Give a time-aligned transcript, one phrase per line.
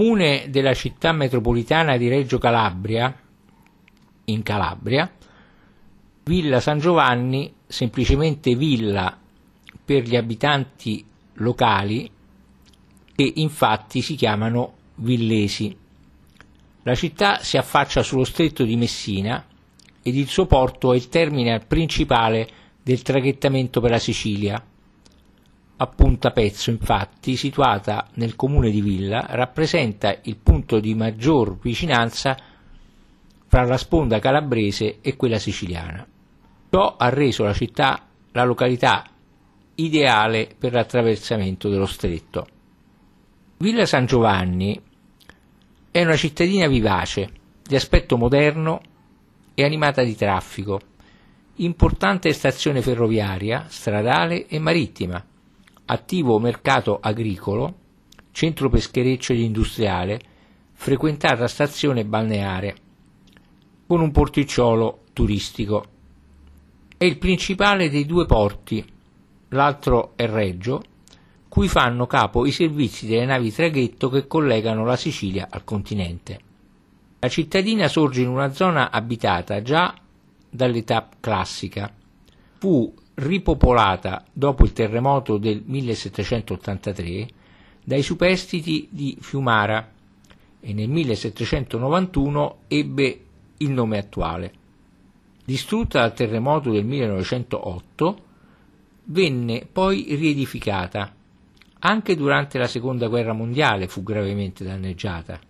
[0.00, 3.14] comune della città metropolitana di Reggio Calabria,
[4.24, 5.12] in Calabria,
[6.24, 9.14] Villa San Giovanni, semplicemente villa
[9.84, 12.10] per gli abitanti locali
[13.14, 15.76] che infatti si chiamano villesi.
[16.84, 19.44] La città si affaccia sullo stretto di Messina
[20.02, 22.48] ed il suo porto è il terminal principale
[22.82, 24.64] del traghettamento per la Sicilia.
[25.82, 32.36] A Punta Pezzo, infatti, situata nel comune di Villa, rappresenta il punto di maggior vicinanza
[33.46, 36.06] fra la sponda calabrese e quella siciliana.
[36.68, 39.06] Ciò ha reso la città la località
[39.76, 42.46] ideale per l'attraversamento dello stretto.
[43.56, 44.78] Villa San Giovanni
[45.90, 47.30] è una cittadina vivace,
[47.62, 48.82] di aspetto moderno
[49.54, 50.78] e animata di traffico,
[51.54, 55.24] importante stazione ferroviaria, stradale e marittima,
[55.90, 57.74] attivo mercato agricolo,
[58.30, 60.20] centro peschereccio ed industriale,
[60.72, 62.76] frequentata stazione balneare,
[63.86, 65.84] con un porticciolo turistico.
[66.96, 68.84] È il principale dei due porti,
[69.48, 70.82] l'altro è Reggio,
[71.48, 76.38] cui fanno capo i servizi delle navi traghetto che collegano la Sicilia al continente.
[77.18, 79.92] La cittadina sorge in una zona abitata già
[80.48, 81.92] dall'età classica.
[82.58, 87.28] Fu ripopolata dopo il terremoto del 1783
[87.84, 89.90] dai superstiti di Fiumara
[90.60, 93.20] e nel 1791 ebbe
[93.58, 94.52] il nome attuale.
[95.44, 98.18] Distrutta dal terremoto del 1908,
[99.04, 101.12] venne poi riedificata
[101.80, 105.40] anche durante la seconda guerra mondiale fu gravemente danneggiata.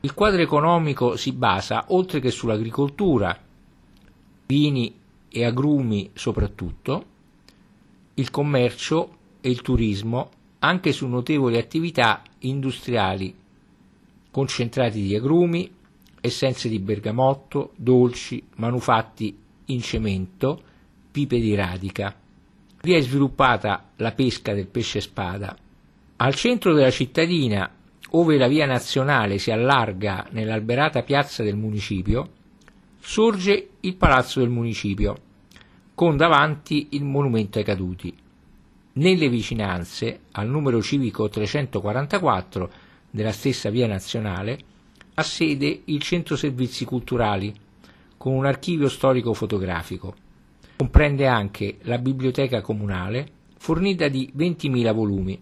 [0.00, 3.38] Il quadro economico si basa, oltre che sull'agricoltura,
[4.46, 5.02] vini
[5.36, 7.04] e agrumi soprattutto,
[8.14, 13.34] il commercio e il turismo, anche su notevoli attività industriali
[14.30, 15.68] concentrati di agrumi,
[16.20, 20.62] essenze di bergamotto, dolci, manufatti in cemento,
[21.10, 22.14] pipe di radica.
[22.80, 25.56] Vi è sviluppata la pesca del pesce spada.
[26.16, 27.68] Al centro della cittadina,
[28.10, 32.30] ove la via nazionale si allarga nell'alberata piazza del municipio,
[33.00, 35.14] sorge il palazzo del municipio,
[35.94, 38.14] con davanti il monumento ai caduti.
[38.94, 42.70] Nelle vicinanze, al numero civico 344
[43.10, 44.58] della stessa via nazionale,
[45.14, 47.52] ha sede il centro servizi culturali,
[48.16, 50.14] con un archivio storico fotografico.
[50.76, 53.28] Comprende anche la biblioteca comunale,
[53.58, 55.38] fornita di 20.000 volumi.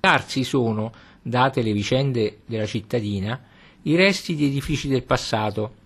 [0.00, 0.92] Scarsi sono,
[1.22, 3.40] date le vicende della cittadina,
[3.82, 5.84] i resti di edifici del passato,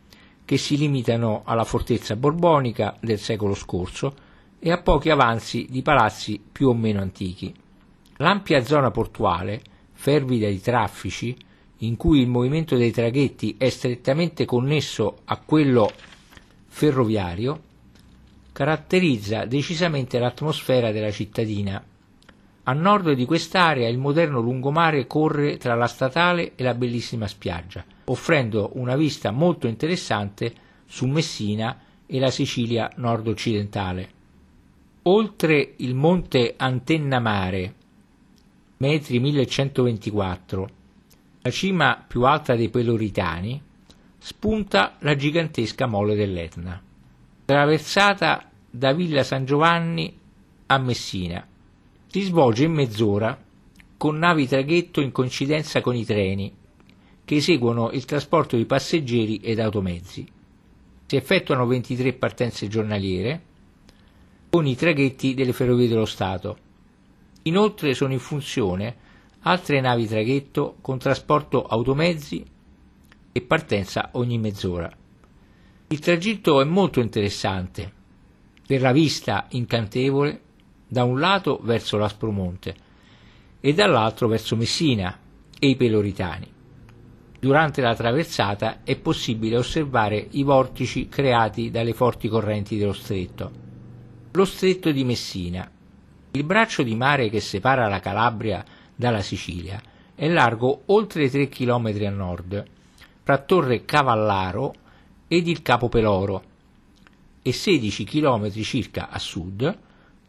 [0.50, 4.14] che si limitano alla fortezza borbonica del secolo scorso
[4.58, 7.54] e a pochi avanzi di palazzi più o meno antichi.
[8.16, 9.62] L'ampia zona portuale,
[9.92, 11.36] fervida di traffici,
[11.76, 15.88] in cui il movimento dei traghetti è strettamente connesso a quello
[16.66, 17.60] ferroviario,
[18.50, 21.80] caratterizza decisamente l'atmosfera della cittadina.
[22.64, 27.84] A nord di quest'area il moderno lungomare corre tra la statale e la bellissima spiaggia,
[28.10, 30.52] offrendo una vista molto interessante
[30.86, 34.18] su Messina e la Sicilia nord-occidentale.
[35.02, 37.74] Oltre il monte Antennamare,
[38.78, 40.68] metri 1124,
[41.42, 43.62] la cima più alta dei Peloritani,
[44.18, 46.82] spunta la gigantesca mole dell'Etna,
[47.44, 50.14] traversata da Villa San Giovanni
[50.66, 51.46] a Messina.
[52.08, 53.38] Si svolge in mezz'ora
[53.96, 56.58] con navi traghetto in coincidenza con i treni
[57.30, 60.26] che eseguono il trasporto di passeggeri ed automezzi.
[61.06, 63.42] Si effettuano 23 partenze giornaliere
[64.50, 66.58] con i traghetti delle Ferrovie dello Stato.
[67.42, 68.96] Inoltre sono in funzione
[69.42, 72.44] altre navi traghetto con trasporto automezzi
[73.30, 74.90] e partenza ogni mezz'ora.
[75.86, 77.92] Il tragitto è molto interessante
[78.66, 80.40] per la vista incantevole
[80.88, 82.74] da un lato verso l'Aspromonte
[83.60, 85.16] e dall'altro verso Messina
[85.56, 86.58] e i Peloritani.
[87.40, 93.50] Durante la traversata è possibile osservare i vortici creati dalle forti correnti dello stretto.
[94.32, 95.68] Lo stretto di Messina.
[96.32, 98.62] Il braccio di mare che separa la Calabria
[98.94, 99.80] dalla Sicilia
[100.14, 102.64] è largo oltre 3 km a nord,
[103.22, 104.74] fra Torre Cavallaro
[105.26, 106.42] ed il Capo Peloro,
[107.42, 109.78] e 16 km circa a sud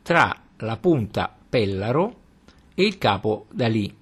[0.01, 2.15] tra la punta Pellaro
[2.73, 4.00] e il capo Dalì.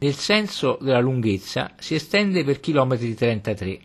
[0.00, 3.80] Nel senso della lunghezza si estende per chilometri 33.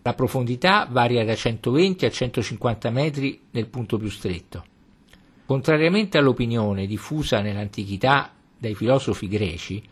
[0.00, 4.64] La profondità varia da 120 a 150 metri nel punto più stretto.
[5.44, 9.82] Contrariamente all'opinione diffusa nell'antichità dai filosofi greci,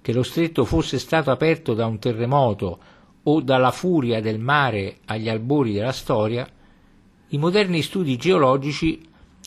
[0.00, 2.80] che lo stretto fosse stato aperto da un terremoto
[3.22, 6.44] o dalla furia del mare agli albori della storia,
[7.28, 9.00] i moderni studi geologici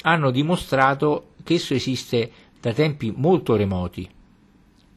[0.03, 4.09] hanno dimostrato che esso esiste da tempi molto remoti,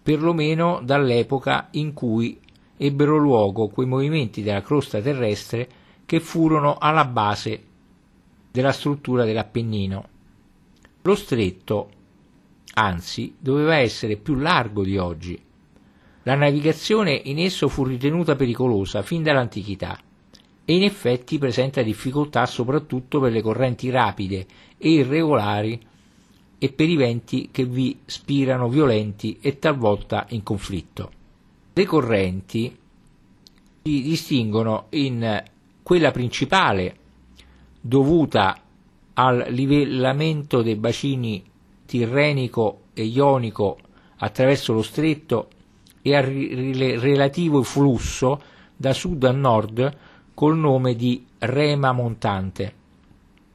[0.09, 2.41] perlomeno dall'epoca in cui
[2.79, 5.69] ebbero luogo quei movimenti della crosta terrestre
[6.07, 7.63] che furono alla base
[8.51, 10.09] della struttura dell'Appennino.
[11.03, 11.91] Lo stretto,
[12.73, 15.39] anzi, doveva essere più largo di oggi.
[16.23, 20.01] La navigazione in esso fu ritenuta pericolosa fin dall'antichità
[20.65, 24.47] e in effetti presenta difficoltà soprattutto per le correnti rapide
[24.79, 25.79] e irregolari
[26.59, 31.11] e per i venti che vi spirano violenti e talvolta in conflitto.
[31.73, 32.77] Le correnti
[33.83, 35.43] si distinguono in
[35.83, 36.97] quella principale
[37.81, 38.61] dovuta
[39.15, 41.43] al livellamento dei bacini
[41.87, 43.79] tirrenico e ionico
[44.17, 45.49] attraverso lo stretto
[46.03, 48.43] e al relativo flusso
[48.77, 49.97] da sud a nord
[50.35, 52.75] col nome di rema montante.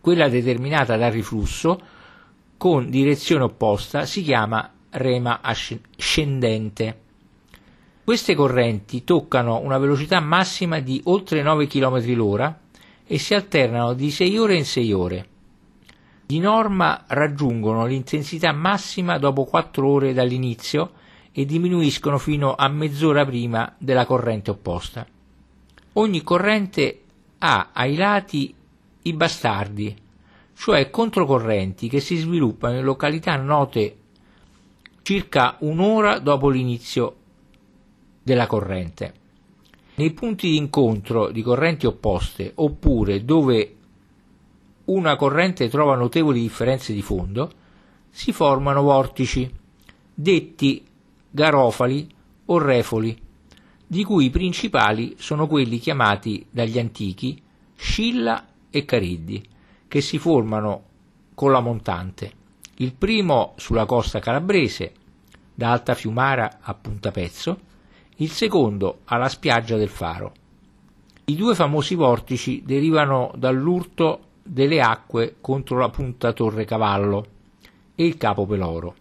[0.01, 1.79] Quella determinata dal riflusso
[2.63, 7.01] con direzione opposta si chiama rema ascendente.
[8.05, 12.57] Queste correnti toccano una velocità massima di oltre 9 km l'ora
[13.05, 15.27] e si alternano di 6 ore in 6 ore.
[16.25, 20.93] Di norma raggiungono l'intensità massima dopo 4 ore dall'inizio
[21.33, 25.05] e diminuiscono fino a mezz'ora prima della corrente opposta.
[25.95, 27.01] Ogni corrente
[27.39, 28.55] ha ai lati
[29.01, 30.02] i bastardi,
[30.63, 33.97] cioè controcorrenti che si sviluppano in località note
[35.01, 37.15] circa un'ora dopo l'inizio
[38.23, 39.13] della corrente.
[39.95, 43.75] Nei punti di incontro di correnti opposte oppure dove
[44.85, 47.51] una corrente trova notevoli differenze di fondo,
[48.09, 49.51] si formano vortici,
[50.13, 50.81] detti
[51.29, 52.07] garofali
[52.45, 53.21] o refoli,
[53.85, 57.37] di cui i principali sono quelli chiamati dagli antichi
[57.75, 59.51] Scilla e Cariddi,
[59.93, 60.85] che si formano
[61.35, 62.31] con la montante.
[62.77, 64.91] Il primo sulla costa calabrese,
[65.53, 67.59] da Alta Fiumara a Punta Pezzo,
[68.15, 70.33] il secondo alla spiaggia del Faro.
[71.25, 77.27] I due famosi vortici derivano dall'urto delle acque contro la punta Torre Cavallo
[77.93, 78.95] e il Capo Peloro.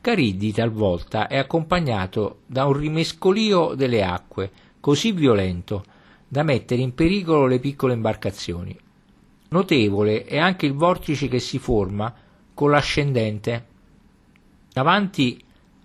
[0.00, 5.84] Cariddi talvolta è accompagnato da un rimescolio delle acque così violento
[6.26, 8.76] da mettere in pericolo le piccole imbarcazioni.
[9.50, 12.14] Notevole è anche il vortice che si forma
[12.54, 13.66] con l'ascendente
[14.72, 15.42] davanti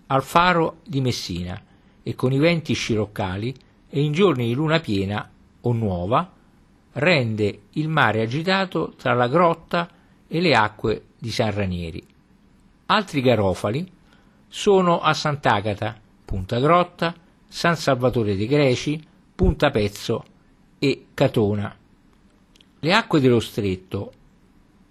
[0.07, 1.59] al faro di Messina
[2.03, 3.53] e con i venti sciroccali
[3.89, 5.27] e in giorni di luna piena
[5.61, 6.31] o nuova
[6.93, 9.89] rende il mare agitato tra la grotta
[10.27, 12.03] e le acque di San Ranieri.
[12.87, 13.91] Altri garofali
[14.47, 17.15] sono a Sant'Agata, Punta Grotta,
[17.47, 19.03] San Salvatore dei Greci,
[19.33, 20.23] Punta Pezzo
[20.77, 21.75] e Catona.
[22.85, 24.13] Le acque dello stretto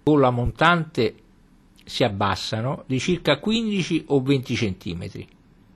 [0.03, 1.15] con la montante
[1.85, 5.25] si abbassano di circa 15 o 20 cm,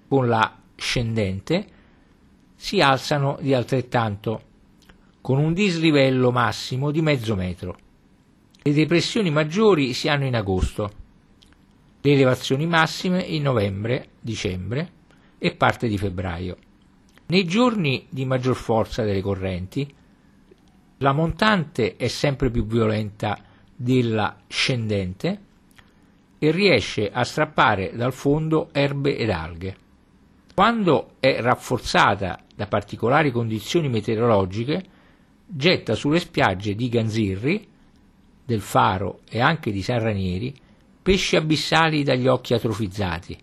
[0.06, 1.68] con la scendente
[2.58, 4.42] si alzano di altrettanto,
[5.22, 7.78] con un dislivello massimo di mezzo metro.
[8.64, 10.92] Le depressioni maggiori si hanno in agosto,
[12.02, 14.92] le elevazioni massime in novembre, dicembre
[15.38, 16.58] e parte di febbraio.
[17.28, 19.96] Nei giorni di maggior forza delle correnti,
[21.00, 23.38] la montante è sempre più violenta
[23.76, 25.40] della scendente
[26.38, 29.78] e riesce a strappare dal fondo erbe ed alghe.
[30.54, 34.84] Quando è rafforzata da particolari condizioni meteorologiche,
[35.46, 37.68] getta sulle spiagge di Ganzirri,
[38.44, 40.54] del Faro e anche di San Ranieri
[41.02, 43.38] pesci abissali dagli occhi atrofizzati,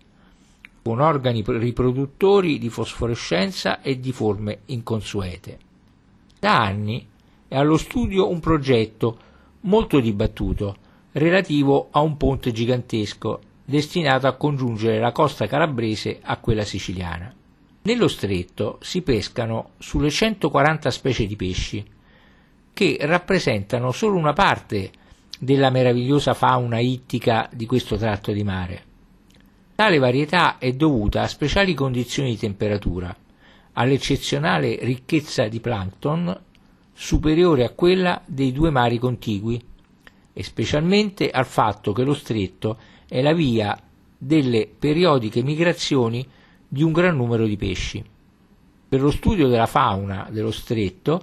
[0.83, 5.57] con organi riproduttori di fosforescenza e di forme inconsuete.
[6.39, 7.15] Da anni
[7.47, 9.17] è allo studio un progetto
[9.61, 10.75] molto dibattuto
[11.13, 17.33] relativo a un ponte gigantesco destinato a congiungere la costa calabrese a quella siciliana.
[17.81, 21.85] Nello stretto si pescano sulle 140 specie di pesci,
[22.73, 24.91] che rappresentano solo una parte
[25.39, 28.83] della meravigliosa fauna ittica di questo tratto di mare.
[29.75, 33.15] Tale varietà è dovuta a speciali condizioni di temperatura,
[33.73, 36.41] all'eccezionale ricchezza di plankton
[36.99, 39.63] superiore a quella dei due mari contigui
[40.33, 42.77] e specialmente al fatto che lo stretto
[43.07, 43.79] è la via
[44.17, 46.27] delle periodiche migrazioni
[46.67, 48.03] di un gran numero di pesci.
[48.89, 51.21] Per lo studio della fauna dello stretto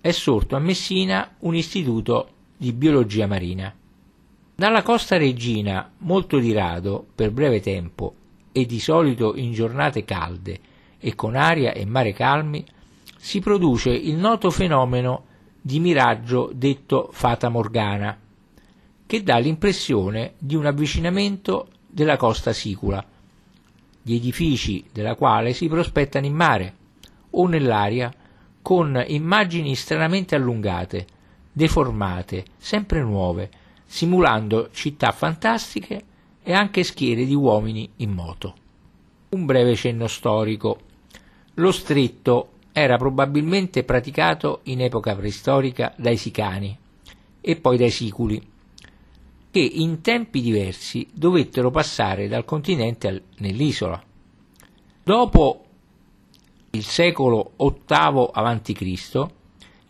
[0.00, 3.74] è sorto a Messina un istituto di biologia marina.
[4.54, 8.14] Dalla costa regina, molto di rado, per breve tempo,
[8.52, 10.60] e di solito in giornate calde
[11.00, 12.64] e con aria e mare calmi,
[13.24, 15.26] si produce il noto fenomeno
[15.60, 18.18] di miraggio detto fata morgana,
[19.06, 23.02] che dà l'impressione di un avvicinamento della costa sicula,
[24.02, 26.74] gli edifici della quale si prospettano in mare
[27.30, 28.12] o nell'aria
[28.60, 31.06] con immagini stranamente allungate,
[31.52, 33.50] deformate, sempre nuove,
[33.86, 36.04] simulando città fantastiche
[36.42, 38.54] e anche schiere di uomini in moto.
[39.28, 40.80] Un breve cenno storico.
[41.54, 46.76] Lo stretto era probabilmente praticato in epoca preistorica dai sicani
[47.40, 48.40] e poi dai siculi,
[49.50, 54.02] che in tempi diversi dovettero passare dal continente nell'isola.
[55.04, 55.64] Dopo
[56.70, 59.26] il secolo VIII a.C.,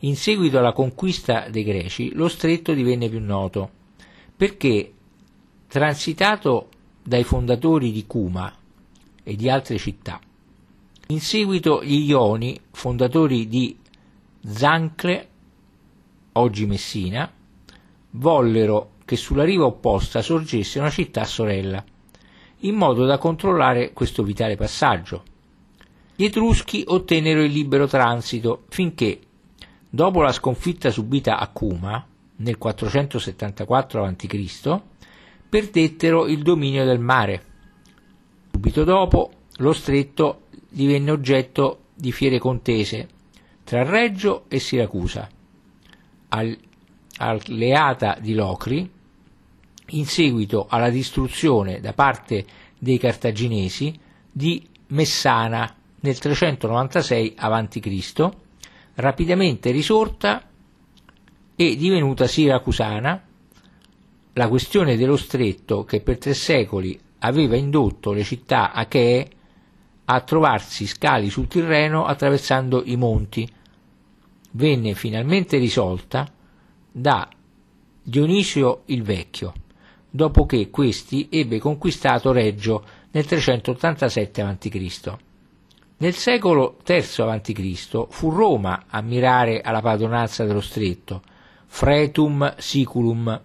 [0.05, 3.71] in seguito alla conquista dei Greci, lo stretto divenne più noto,
[4.37, 4.93] perché
[5.69, 6.69] transitato
[7.01, 8.53] dai fondatori di Cuma
[9.23, 10.21] e di altre città,
[11.09, 13.77] in seguito gli Ioni, fondatori di
[14.45, 15.29] Zancle,
[16.33, 17.31] oggi Messina,
[18.11, 21.85] vollero che sulla riva opposta sorgesse una città sorella,
[22.61, 25.23] in modo da controllare questo vitale passaggio.
[26.15, 29.21] Gli Etruschi ottennero il libero transito finché,
[29.89, 32.07] dopo la sconfitta subita a Cuma
[32.37, 34.81] nel 474 a.C.,
[35.49, 37.45] perdettero il dominio del mare.
[38.51, 40.42] Subito dopo, lo stretto
[40.73, 43.09] divenne oggetto di fiere contese
[43.65, 45.29] tra Reggio e Siracusa,
[47.19, 48.91] alleata di Locri,
[49.95, 52.45] in seguito alla distruzione da parte
[52.79, 53.97] dei cartaginesi
[54.31, 58.29] di Messana nel 396 a.C.,
[58.95, 60.49] rapidamente risorta
[61.55, 63.25] e divenuta siracusana,
[64.35, 69.29] la questione dello stretto che per tre secoli aveva indotto le città achee
[70.13, 73.49] a trovarsi scali sul Tirreno attraversando i monti.
[74.53, 76.31] Venne finalmente risolta
[76.91, 77.29] da
[78.03, 79.53] Dionisio il Vecchio,
[80.11, 85.17] dopo che questi ebbe conquistato Reggio nel 387 a.C.
[85.99, 88.07] Nel secolo III a.C.
[88.11, 91.23] fu Roma a mirare alla padronanza dello stretto,
[91.67, 93.41] Fretum Siculum,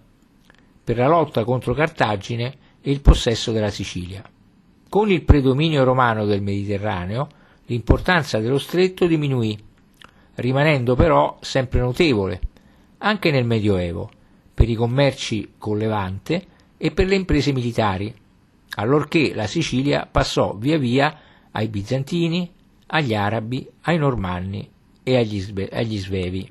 [0.84, 4.22] per la lotta contro Cartagine e il possesso della Sicilia.
[4.88, 7.28] Con il predominio romano del Mediterraneo,
[7.66, 9.56] l'importanza dello stretto diminuì,
[10.36, 12.40] rimanendo però sempre notevole,
[12.98, 14.10] anche nel Medioevo,
[14.54, 16.46] per i commerci con Levante
[16.78, 18.14] e per le imprese militari,
[18.76, 22.50] allorché la Sicilia passò via via ai bizantini,
[22.86, 24.66] agli arabi, ai normanni
[25.02, 26.50] e agli, sve- agli svevi.